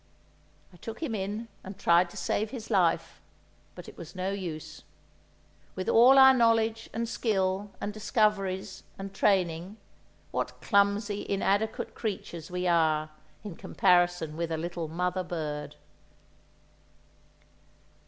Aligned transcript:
I 0.73 0.77
took 0.77 1.03
him 1.03 1.13
in, 1.13 1.47
and 1.63 1.77
tried 1.77 2.09
to 2.09 2.17
save 2.17 2.49
his 2.49 2.71
life—but 2.71 3.87
it 3.87 3.99
was 3.99 4.15
no 4.15 4.31
use. 4.31 4.81
With 5.75 5.87
all 5.87 6.17
our 6.17 6.33
knowledge 6.33 6.89
and 6.91 7.07
skill 7.07 7.69
and 7.79 7.93
discoveries 7.93 8.81
and 8.97 9.13
training, 9.13 9.77
what 10.31 10.59
clumsy, 10.59 11.23
inadequate 11.29 11.93
creatures 11.93 12.49
we 12.49 12.65
are 12.65 13.11
in 13.43 13.55
comparison 13.55 14.35
with 14.35 14.51
a 14.51 14.57
little 14.57 14.87
mother 14.87 15.21
bird! 15.23 15.75